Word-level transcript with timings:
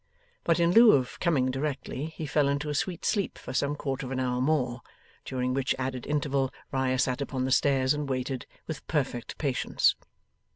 But, 0.43 0.59
in 0.59 0.71
lieu 0.71 0.93
of 0.93 1.19
coming 1.19 1.51
directly, 1.51 2.05
he 2.07 2.25
fell 2.25 2.47
into 2.47 2.69
a 2.69 2.73
sweet 2.73 3.05
sleep 3.05 3.37
for 3.37 3.53
some 3.53 3.75
quarter 3.75 4.07
of 4.07 4.11
an 4.11 4.19
hour 4.19 4.41
more, 4.41 4.81
during 5.25 5.53
which 5.53 5.75
added 5.77 6.07
interval 6.07 6.51
Riah 6.71 6.97
sat 6.97 7.21
upon 7.21 7.45
the 7.45 7.51
stairs 7.51 7.93
and 7.93 8.09
waited 8.09 8.47
with 8.65 8.87
perfect 8.87 9.37
patience. 9.37 9.93